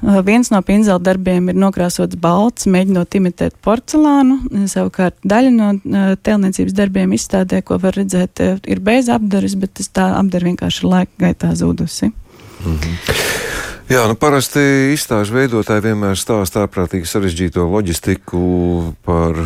Viens 0.01 0.51
no 0.53 0.61
pinzela 0.61 0.99
darbiem 1.01 1.49
ir 1.49 1.57
nokrāsots 1.57 2.19
balts, 2.21 2.67
mēģinot 2.69 3.17
imitēt 3.17 3.55
porcelānu. 3.65 4.39
Savukārt 4.69 5.17
daļa 5.25 5.53
no 5.55 5.71
tēlniecības 6.21 6.77
darbiem 6.77 7.15
izstādē, 7.17 7.63
ko 7.65 7.79
var 7.81 7.97
redzēt, 7.97 8.43
ir 8.67 8.83
bez 8.83 9.09
apdares, 9.09 9.57
bet 9.57 9.81
tā 9.93 10.11
apdara 10.19 10.51
vienkārši 10.51 10.83
ir 10.83 10.91
laika 10.93 11.25
gaitā 11.25 11.55
zudusi. 11.55 12.11
-hmm. 12.63 13.45
Jā, 13.87 14.01
nu 14.07 14.17
parasti 14.19 14.59
izstāžu 14.91 15.31
veidotāji 15.37 15.85
vienmēr 15.85 16.19
stāsta 16.19 16.65
ārprātīgi 16.65 17.07
sarežģīto 17.07 17.63
loģistiku 17.71 18.93
par 19.07 19.39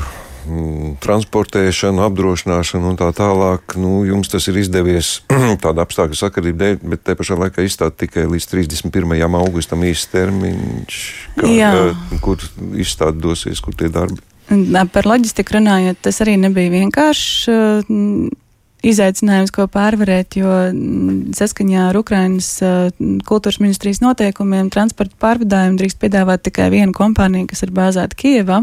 transportēšanu, 1.03 2.03
apdrošināšanu 2.07 2.91
un 2.91 2.99
tā 2.99 3.11
tālāk. 3.15 3.75
Nu, 3.79 4.01
jums 4.07 4.31
tas 4.31 4.47
ir 4.51 4.59
izdevies 4.61 5.19
tāda 5.63 5.85
apstākļu 5.85 6.19
sakarība 6.19 6.63
dēļ, 6.63 6.81
bet 6.93 7.05
te 7.07 7.15
pašā 7.19 7.37
laikā 7.39 7.65
izstāt 7.65 7.99
tikai 8.01 8.27
līdz 8.31 8.49
31. 8.51 9.37
augustam 9.41 9.85
īsts 9.87 10.11
termiņš, 10.13 10.99
kā, 11.39 11.85
kur 12.25 12.43
izstāde 12.79 13.21
dosies, 13.23 13.63
kur 13.63 13.77
tie 13.77 13.91
darbi. 13.93 14.21
Par 14.91 15.07
loģistiku 15.07 15.55
runājot, 15.59 16.01
tas 16.03 16.17
arī 16.25 16.35
nebija 16.41 16.73
vienkārši 16.73 17.53
izaicinājums, 18.85 19.51
ko 19.53 19.67
pārvarēt, 19.71 20.37
jo 20.39 20.49
mm, 20.71 21.33
saskaņā 21.37 21.87
ar 21.89 21.99
Ukrainas 21.99 22.49
kultūras 23.27 23.59
ministrijas 23.61 24.01
noteikumiem 24.03 24.71
transporta 24.73 25.17
pārvadājumu 25.21 25.79
drīkst 25.81 25.99
piedāvāt 26.01 26.45
tikai 26.47 26.69
viena 26.73 26.95
kompānija, 26.95 27.49
kas 27.51 27.65
ir 27.65 27.73
bāzēta 27.77 28.17
Kievā, 28.17 28.61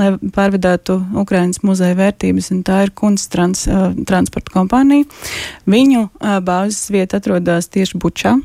lai 0.00 0.10
pārvadātu 0.36 0.98
Ukrainas 1.20 1.62
muzeja 1.64 1.96
vērtības, 1.98 2.50
un 2.54 2.64
tā 2.66 2.84
ir 2.86 2.94
Kunsttrans 2.96 3.66
transporta 4.08 4.54
kompānija. 4.54 5.08
Viņu 5.70 6.08
bāzes 6.44 6.90
vieta 6.94 7.22
atrodas 7.22 7.70
tieši 7.72 8.00
Bučā. 8.00 8.36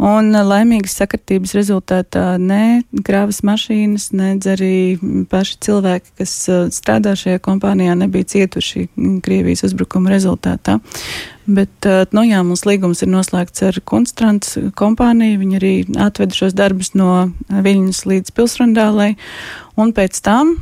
Un 0.00 0.32
eh, 0.32 0.44
laimīgas 0.46 0.94
sakritības 0.96 1.52
rezultātā 1.58 2.24
ne 2.40 2.80
krāvas 3.04 3.42
mašīnas, 3.44 4.10
ne 4.16 4.32
arī 4.48 4.74
paši 5.28 5.58
cilvēki, 5.66 6.14
kas 6.22 6.32
eh, 6.48 6.62
strādā 6.72 7.12
šajā 7.18 7.40
kompānijā, 7.44 7.96
nebija 8.00 8.28
cietuši 8.32 8.86
Krievijas 9.24 9.66
uzbrukuma 9.68 10.12
rezultātā. 10.14 10.78
Bet, 11.44 11.74
eh, 11.84 12.06
nu 12.16 12.24
jā, 12.24 12.40
mums 12.46 12.64
līgums 12.64 13.04
ir 13.04 13.12
noslēgts 13.12 13.66
ar 13.68 13.80
Kunstrants 13.84 14.56
kompāniju. 14.80 15.42
Viņi 15.42 15.60
arī 15.60 15.74
atveda 16.08 16.38
šos 16.38 16.56
darbus 16.56 16.94
no 16.96 17.28
Viļņas 17.50 18.00
līdz 18.08 18.32
Pilsrundālai. 18.36 19.10
Un 19.80 19.92
pēc 19.96 20.16
tam, 20.24 20.54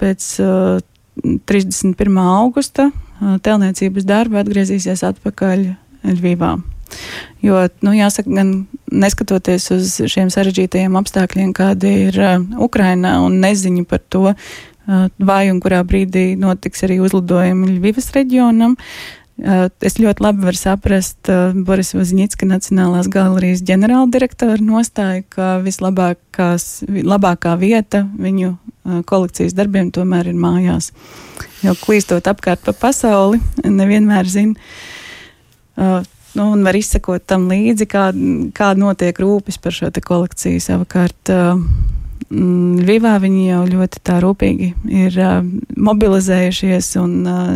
pēc 0.00 0.24
31. 1.48 2.18
augusta, 2.24 2.90
telniecības 3.18 4.08
darbi 4.08 4.40
atgriezīsies 4.40 5.04
atpakaļ 5.08 5.70
Ļvībā. 6.08 6.77
Jo, 7.44 7.60
nu, 7.86 7.92
jāsaka, 7.94 8.30
gan 8.34 8.52
neskatoties 8.90 9.68
uz 9.74 9.94
šiem 10.10 10.32
sarežģītajiem 10.34 10.96
apstākļiem, 10.98 11.52
kādi 11.56 11.92
ir 12.08 12.18
uh, 12.18 12.42
Ukrainā 12.64 13.18
un 13.22 13.38
neziņa 13.42 13.84
par 13.88 14.02
to, 14.10 14.32
uh, 14.32 15.06
vai 15.18 15.44
un 15.52 15.60
kurā 15.62 15.84
brīdī 15.86 16.32
notiks 16.40 16.82
arī 16.88 16.98
uzlidojumi 17.04 17.76
Ļuvivas 17.76 18.10
reģionam, 18.16 18.74
uh, 18.74 19.68
es 19.86 20.00
ļoti 20.02 20.24
labi 20.24 20.48
varu 20.48 20.58
saprast 20.58 21.30
Boris 21.68 21.94
Vazņicka 21.94 22.48
Nacionālās 22.50 23.06
galerijas 23.12 23.62
ģenerāldirektora 23.68 24.58
nostāju, 24.58 25.22
ka 25.30 25.58
vislabākā 25.62 27.54
vieta 27.62 28.02
viņu 28.18 28.56
kolekcijas 29.06 29.54
darbiem 29.54 29.92
tomēr 29.94 30.30
ir 30.30 30.38
mājās. 30.38 30.92
Jo 31.62 31.74
klīstot 31.78 32.28
apkārt 32.30 32.62
pa 32.66 32.74
pasauli, 32.74 33.40
nevienmēr 33.64 34.30
zina. 34.30 34.54
Nu, 36.36 36.50
un 36.52 36.64
var 36.66 36.76
izsekot 36.76 37.24
tam 37.28 37.48
līdzi, 37.50 37.86
kā, 37.88 38.08
kā 38.56 38.72
notiek 38.78 39.16
rūpes 39.22 39.60
par 39.62 39.74
šo 39.74 39.88
kolekciju. 40.04 40.60
Savukārt, 40.60 41.32
uh, 41.32 41.60
mm, 42.28 42.84
Ļuvā 42.88 43.14
viņi 43.22 43.46
jau 43.48 43.62
ļoti 43.72 44.02
tā 44.04 44.18
rūpīgi 44.24 44.70
ir 44.92 45.18
uh, 45.22 45.40
mobilizējušies 45.88 46.90
un 47.00 47.14
uh, 47.24 47.52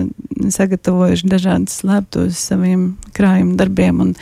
sagatavojuši 0.56 1.30
dažādas 1.30 1.80
slēptos 1.82 2.40
saviem 2.50 2.94
krājuma 3.16 3.58
darbiem, 3.60 4.00
un 4.06 4.14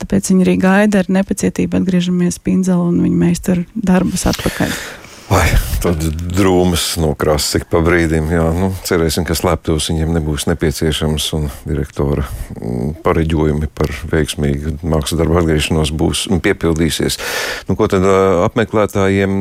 tāpēc 0.00 0.32
viņi 0.32 0.46
arī 0.46 0.58
gaida 0.62 1.02
ar 1.02 1.10
nepacietību 1.18 1.82
atgriežamies 1.82 2.38
Pinzelu 2.46 2.92
un 2.92 3.02
viņa 3.04 3.24
meistaru 3.26 3.66
darbus 3.74 4.28
atpakaļ. 4.30 4.78
Vai 5.26 5.48
tādas 5.82 6.12
drūmas 6.36 6.84
nokrāsas 7.00 7.60
ik 7.60 7.66
pa 7.72 7.80
brīdim. 7.84 8.28
Jā, 8.32 8.44
nu, 8.56 8.70
cerēsim, 8.86 9.26
ka 9.28 9.36
slēptos 9.36 9.90
viņiem 9.90 10.14
nebūs 10.16 10.46
nepieciešams 10.50 11.28
un 11.38 11.48
direktora 11.66 12.26
mm, 12.56 12.96
pareģojumi 13.04 13.70
par 13.76 13.92
veiksmīgu 14.12 14.78
mākslas 14.86 15.20
darbu 15.20 15.40
atgriešanos 15.42 15.92
būs 15.96 16.26
un 16.32 16.42
piepildīsies. 16.44 17.20
Nu, 17.68 17.76
ko 17.78 17.90
tad 17.92 18.06
apmeklētājiem 18.46 19.36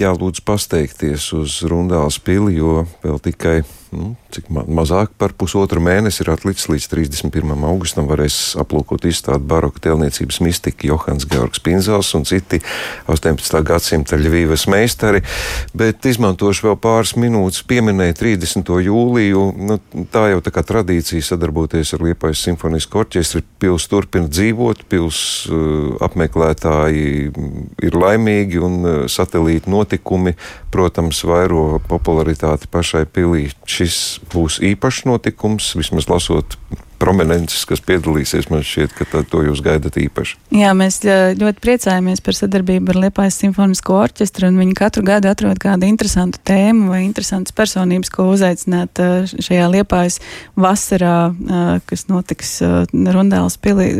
jālūdz 0.00 0.44
pasteikties 0.46 1.30
uz 1.36 1.60
Rundāls 1.70 2.20
pili, 2.22 2.58
jo 2.60 2.84
vēl 3.04 3.20
tikai 3.30 3.60
nu, 3.90 4.14
cik 4.30 4.48
ma 4.54 4.62
mazāk 4.70 5.12
par 5.18 5.32
pusotru 5.34 5.82
mēnesi 5.82 6.22
ir 6.22 6.30
atlicis 6.32 6.68
līdz 6.70 6.86
31. 6.92 7.54
augustam, 7.66 8.06
varēs 8.10 8.54
aplūkot 8.60 9.06
izstādi 9.10 9.46
baroka 9.50 9.82
tēlniecības 9.82 10.40
mistika 10.44 10.86
Johans 10.86 11.26
Georgs 11.30 11.62
Pinzels 11.64 12.12
un 12.14 12.26
citi 12.28 12.60
18. 13.10 13.58
gadsimta 13.66 14.18
Ļuvijas 14.20 14.66
meistari. 14.70 15.22
Bet 15.74 16.06
izmantošu 16.06 16.68
vēl 16.68 16.78
pāris 16.82 17.16
minūtes 17.18 17.64
pieminēju 17.70 18.16
30. 18.20 18.72
jūliju. 18.86 19.44
Nu, 19.58 19.78
tā 20.12 20.28
jau 20.34 20.42
tā 20.44 20.54
kā 20.54 20.64
tradīcija 20.66 21.26
sadarboties 21.32 21.94
ar 21.96 22.06
Liepājas 22.06 22.44
simfonisku 22.46 23.02
orķestri. 23.02 23.42
Pils 23.60 23.88
turpina 23.90 24.30
dzīvot, 24.30 24.86
pils 24.90 25.20
uh, 25.50 25.98
apmeklētāji 26.06 27.30
ir 27.82 27.98
laimīgi 27.98 28.62
un 28.62 28.78
uh, 28.84 28.96
satelīta 29.10 29.70
notikumi, 29.72 30.36
protams, 30.70 31.24
vairo 31.26 31.80
popularitāti 31.90 32.70
pašai 32.70 33.04
pilī 33.10 33.48
šis 33.80 34.20
būs 34.32 34.60
īpašs 34.60 35.06
notikums, 35.08 35.72
vismaz 35.78 36.08
lasot 36.10 36.58
prominences, 37.00 37.64
kas 37.68 37.80
piedalīsies. 37.82 38.50
Man 38.52 38.62
šķiet, 38.66 38.92
ka 38.94 39.22
to 39.24 39.42
jūs 39.46 39.62
gaidat 39.64 39.96
īpaši. 40.00 40.36
Jā, 40.54 40.74
mēs 40.76 41.00
ļoti 41.40 41.64
priecājamies 41.64 42.20
par 42.24 42.36
sadarbību 42.36 42.92
ar 42.92 43.00
Liepājas 43.06 43.40
simfonisko 43.40 43.96
orķestru, 44.02 44.50
un 44.50 44.60
viņi 44.60 44.76
katru 44.78 45.04
gadu 45.08 45.30
atrod 45.32 45.58
kādu 45.62 45.88
interesantu 45.88 46.42
tēmu 46.46 46.90
vai 46.92 47.02
interesantas 47.06 47.56
personības, 47.56 48.12
ko 48.12 48.28
uzaicināt 48.34 49.00
šajā 49.32 49.70
Liepājas 49.72 50.20
vasarā, 50.60 51.32
kas 51.88 52.06
notiks 52.12 52.58
Rundēlas 52.92 53.56
pilī 53.62 53.92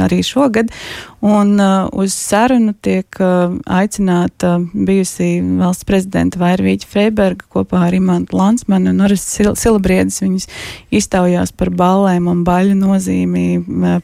arī 0.00 0.20
šogad. 0.26 0.74
Un 1.20 1.60
uz 1.60 2.14
sarunu 2.16 2.72
tiek 2.80 3.18
aicināta 3.20 4.54
bijusī 4.72 5.34
valsts 5.60 5.84
prezidenta 5.88 6.40
Vairvīķa 6.40 6.88
Freiberga 6.88 7.44
kopā 7.52 7.84
ar 7.86 7.96
Imantu 7.96 8.38
Lansmanu 8.40 8.94
un 8.94 9.04
Oris 9.04 9.26
Silabriedis. 9.36 10.22
Viņas 10.24 10.48
iztaujās 10.96 11.52
par 11.52 11.68
ballēm 11.76 12.30
un 12.32 12.39
un 12.40 12.46
baļu 12.46 12.76
nozīmi 12.78 13.44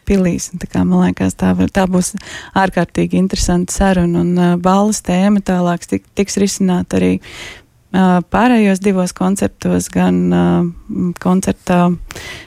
pilīs. 0.06 0.50
Tā 0.60 0.68
kā, 0.68 0.84
man 0.84 1.06
liekas, 1.06 1.36
tā, 1.38 1.54
var, 1.56 1.72
tā 1.72 1.86
būs 1.90 2.14
ārkārtīgi 2.56 3.18
interesanta 3.18 3.72
saruna, 3.72 4.22
un 4.22 4.34
uh, 4.36 4.56
balvas 4.60 5.02
tēma 5.06 5.42
tālāk 5.44 5.86
tik, 5.88 6.04
tiks 6.18 6.36
risināta 6.40 6.98
arī 7.00 7.12
uh, 7.20 8.20
pārējos 8.32 8.82
divos 8.84 9.14
koncertos, 9.16 9.88
gan 9.92 10.20
uh, 10.32 11.14
koncertā 11.22 11.88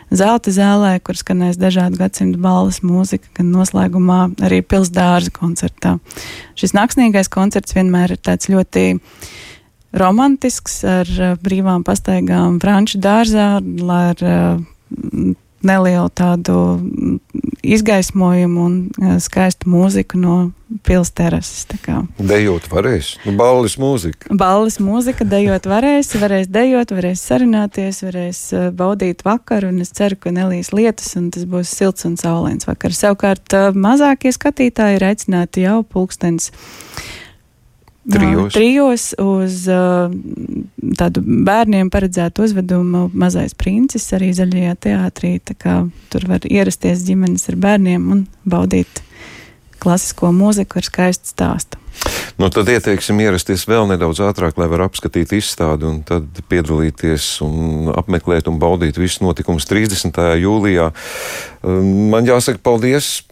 Zelta 0.10 0.50
zālē, 0.50 0.96
kur 1.05 1.17
skanēs 1.17 1.60
dažādu 1.62 2.00
gadsimtu 2.00 2.39
balvas 2.41 2.81
mūzika, 2.81 3.29
gan 3.38 3.51
noslēgumā 3.53 4.22
arī 4.46 4.63
pilsdārza 4.65 5.34
koncertā. 5.36 6.00
Šis 6.58 6.74
naksnīgais 6.74 7.29
koncerts 7.29 7.77
vienmēr 7.77 8.15
ir 8.15 8.24
tāds 8.25 8.50
ļoti 8.50 8.88
romantisks 10.00 10.81
ar 10.86 11.13
brīvām 11.41 11.86
pastaigām 11.86 12.58
Franču 12.62 12.98
dārzā, 13.01 13.51
ar 13.62 14.25
nelielu 15.66 16.10
tādu 16.16 16.58
izgaismojumu 17.66 18.63
un 18.66 18.78
uh, 18.88 19.18
skaistu 19.22 19.70
mūziku 19.70 20.20
no 20.20 20.38
pilsētas. 20.86 21.50
Dejot 22.30 22.68
varēs, 22.72 23.16
nu, 23.25 23.34
balles 23.39 23.76
mūzika. 23.82 24.32
Balles 24.38 24.80
mūzika, 24.84 25.26
dejot 25.28 25.67
varēs, 25.69 26.13
varēs 26.22 26.50
dejot, 26.54 26.93
varēs 26.95 27.24
sarunāties, 27.26 28.04
varēs 28.06 28.41
uh, 28.56 28.67
baudīt 28.76 29.26
vakaru, 29.28 29.74
un 29.74 29.84
es 29.84 29.93
ceru, 29.95 30.19
ka 30.19 30.34
nelīs 30.36 30.72
lietus, 30.76 31.12
un 31.19 31.32
tas 31.36 31.48
būs 31.50 31.74
silts 31.74 32.08
un 32.08 32.15
saulains 32.22 32.69
vakars. 32.69 33.02
Savukārt 33.04 33.58
uh, 33.58 33.72
mazākie 33.76 34.34
skatītāji 34.36 35.00
ir 35.00 35.10
aicināti 35.12 35.65
jau 35.67 35.82
pulkstens 35.84 36.52
Trijos. 38.10 38.54
Trijos 38.56 39.04
uz 39.22 39.65
tādu 41.00 41.24
bērniem 41.24 41.91
paredzētu 41.93 42.48
uzvedumu 42.48 43.10
Mazais 43.13 43.54
princis 43.58 44.08
arī 44.17 44.32
zaļajā 44.38 44.78
teātrī. 44.88 45.36
Tur 45.45 46.26
var 46.30 46.48
ierasties 46.50 47.06
ģimenes 47.08 47.45
ar 47.52 47.60
bērniem 47.62 48.10
un 48.15 48.26
baudīt 48.50 49.04
klasisko 49.80 50.34
mūziku 50.36 50.80
ar 50.82 50.88
skaistu 50.89 51.32
stāstu. 51.32 51.80
Nu, 52.39 52.48
tad 52.54 52.69
ieteiksim 52.72 53.19
ierasties 53.19 53.65
vēl 53.67 53.89
nedaudz 53.89 54.22
ātrāk, 54.24 54.56
lai 54.60 54.69
varētu 54.72 54.93
apskatīt 54.93 55.34
izstādi 55.36 55.88
un 55.89 55.98
tad 56.08 56.39
piedalīties 56.52 57.26
un 57.43 57.89
apmeklēt 57.91 58.48
un 58.48 58.60
baudīt 58.62 59.00
visus 59.00 59.19
notikumus 59.24 59.67
30. 59.67 60.15
jūlijā. 60.39 60.89
Man 62.13 62.30
jāsaka 62.30 62.62
paldies, 62.63 63.26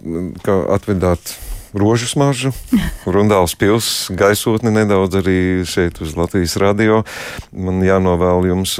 ka 0.44 0.60
atvedāt 0.76 1.38
rožu 1.73 2.08
smaržu, 2.10 2.53
Rundāls 3.13 3.56
pils 3.60 4.08
gaisotni 4.13 4.71
nedaudz 4.75 5.19
arī 5.19 5.39
šeit 5.67 6.01
uz 6.03 6.15
Latvijas 6.19 6.58
radio. 6.62 7.03
Man 7.51 7.82
jānovēl 7.86 8.49
jums 8.51 8.77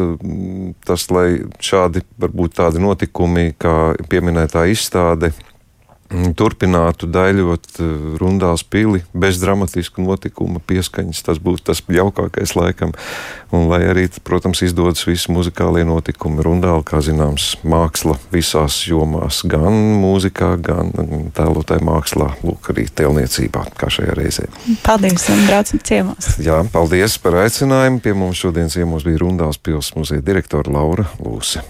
tas, 0.88 1.08
lai 1.14 1.44
šādi 1.64 2.06
varbūt 2.22 2.58
tādi 2.62 2.84
notikumi, 2.84 3.52
kā 3.60 3.96
pieminētā 4.12 4.68
izstāde, 4.72 5.34
turpinātu 6.10 7.08
daļot 7.12 7.80
eh, 7.80 7.88
rundās 8.22 8.64
pili 8.64 9.04
bez 9.14 9.42
dramatisku 9.42 10.04
notikumu 10.04 10.62
pieskaņas. 10.64 11.24
Tas 11.28 11.42
būtu 11.44 11.68
tas 11.70 11.84
jaukākais 11.84 12.56
laikam. 12.58 12.94
Un 13.52 13.68
lai 13.72 13.82
arī, 13.88 14.08
protams, 14.28 14.62
izdodas 14.66 15.06
visi 15.08 15.32
muzikālie 15.32 15.86
notikumi. 15.88 16.44
Rundāli, 16.44 16.84
kā 16.88 17.00
zināms, 17.04 17.54
māksla 17.68 18.18
visās 18.34 18.80
jomās, 18.88 19.42
gan 19.48 19.76
mūzikā, 20.02 20.54
gan 20.64 20.92
tēlotāju 21.36 21.88
mākslā, 21.88 22.34
lūk, 22.44 22.72
arī 22.74 22.88
tēlniecībā, 22.92 23.64
kā 23.80 23.92
šajā 23.94 24.18
reizē. 24.20 24.50
Paldies, 24.84 25.30
un 25.32 25.48
braucam 25.48 25.84
ciemos. 25.88 26.36
Jā, 26.44 26.60
paldies 26.74 27.20
par 27.24 27.40
aicinājumu. 27.46 28.04
Pie 28.04 28.16
mums 28.18 28.44
šodien 28.44 28.72
ciemos 28.74 29.08
bija 29.08 29.24
Rundāls 29.24 29.60
pils 29.64 29.94
muzeja 29.96 30.24
direktora 30.24 30.76
Laura 30.76 31.08
Lūse. 31.24 31.64